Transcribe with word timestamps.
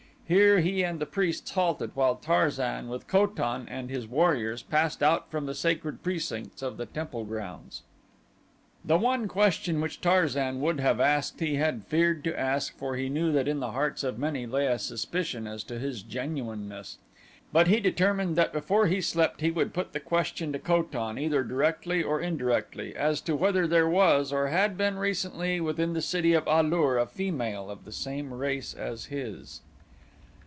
Here 0.31 0.61
he 0.61 0.81
and 0.81 0.97
the 1.01 1.05
priests 1.05 1.51
halted 1.51 1.91
while 1.93 2.15
Tarzan 2.15 2.87
with 2.87 3.05
Ko 3.05 3.27
tan 3.27 3.67
and 3.69 3.89
his 3.89 4.07
warriors 4.07 4.63
passed 4.63 5.03
out 5.03 5.29
from 5.29 5.45
the 5.45 5.53
sacred 5.53 6.03
precincts 6.03 6.61
of 6.61 6.77
the 6.77 6.85
temple 6.85 7.25
grounds. 7.25 7.83
The 8.85 8.95
one 8.97 9.27
question 9.27 9.81
which 9.81 9.99
Tarzan 9.99 10.61
would 10.61 10.79
have 10.79 11.01
asked 11.01 11.41
he 11.41 11.55
had 11.55 11.83
feared 11.83 12.23
to 12.23 12.39
ask 12.39 12.73
for 12.77 12.95
he 12.95 13.09
knew 13.09 13.33
that 13.33 13.49
in 13.49 13.59
the 13.59 13.71
hearts 13.73 14.05
of 14.05 14.17
many 14.17 14.45
lay 14.45 14.67
a 14.67 14.79
suspicion 14.79 15.47
as 15.47 15.65
to 15.65 15.77
his 15.77 16.01
genuineness, 16.01 16.97
but 17.51 17.67
he 17.67 17.81
determined 17.81 18.37
that 18.37 18.53
before 18.53 18.87
he 18.87 19.01
slept 19.01 19.41
he 19.41 19.51
would 19.51 19.73
put 19.73 19.91
the 19.91 19.99
question 19.99 20.53
to 20.53 20.59
Ko 20.59 20.83
tan, 20.83 21.17
either 21.19 21.43
directly 21.43 22.01
or 22.01 22.21
indirectly 22.21 22.95
as 22.95 23.19
to 23.19 23.35
whether 23.35 23.67
there 23.67 23.89
was, 23.89 24.31
or 24.31 24.47
had 24.47 24.77
been 24.77 24.97
recently 24.97 25.59
within 25.59 25.91
the 25.91 26.01
city 26.01 26.31
of 26.33 26.47
A 26.47 26.63
lur 26.63 26.97
a 26.97 27.05
female 27.05 27.69
of 27.69 27.83
the 27.83 27.91
same 27.91 28.33
race 28.33 28.73
as 28.73 29.07
his. 29.07 29.59